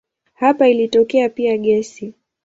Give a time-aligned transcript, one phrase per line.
[0.33, 2.13] Hapa ilitokea pia gesi.